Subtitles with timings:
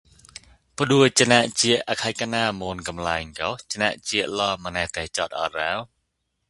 [0.75, 5.79] ပ္ဍဲစၞစအခိုက်ကၞာမန်ဂမၠိုၚ်ဂှ်စၞစလဵု မၞးဒးစိုတ်အိုတ်ရော?